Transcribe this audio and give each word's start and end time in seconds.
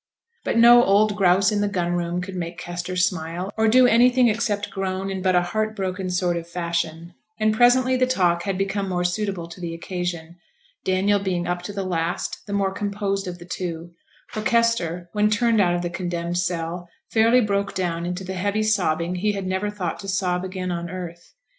But 0.43 0.57
no 0.57 0.83
'Old 0.83 1.15
Grouse 1.15 1.51
in 1.51 1.61
the 1.61 1.67
gunroom' 1.67 2.21
could 2.23 2.35
make 2.35 2.57
Kester 2.57 2.95
smile, 2.95 3.51
or 3.55 3.67
do 3.67 3.85
anything 3.85 4.29
except 4.29 4.71
groan 4.71 5.11
in 5.11 5.21
but 5.21 5.35
a 5.35 5.43
heart 5.43 5.75
broken 5.75 6.09
sort 6.09 6.37
of 6.37 6.49
fashion, 6.49 7.13
and 7.39 7.53
presently 7.53 7.95
the 7.97 8.07
talk 8.07 8.41
had 8.41 8.57
become 8.57 8.89
more 8.89 9.03
suitable 9.03 9.47
to 9.47 9.61
the 9.61 9.75
occasion, 9.75 10.37
Daniel 10.83 11.19
being 11.19 11.45
up 11.45 11.61
to 11.61 11.71
the 11.71 11.83
last 11.83 12.39
the 12.47 12.51
more 12.53 12.71
composed 12.71 13.27
of 13.27 13.37
the 13.37 13.45
two; 13.45 13.91
for 14.29 14.41
Kester, 14.41 15.07
when 15.13 15.29
turned 15.29 15.61
out 15.61 15.75
of 15.75 15.83
the 15.83 15.89
condemned 15.91 16.39
cell, 16.39 16.89
fairly 17.11 17.39
broke 17.39 17.75
down 17.75 18.03
into 18.03 18.23
the 18.23 18.33
heavy 18.33 18.63
sobbing 18.63 19.13
he 19.13 19.33
had 19.33 19.45
never 19.45 19.69
thought 19.69 19.99
to 19.99 20.07
sob 20.07 20.43
again 20.43 20.71
on 20.71 20.89
earth. 20.89 21.35